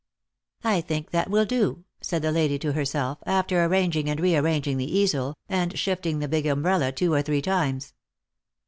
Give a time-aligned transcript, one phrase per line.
[0.63, 4.97] "I think that will do," said the lady to herself, after arranging and rearranging the
[4.97, 7.93] easel, and shifting the big umbrella two or three times.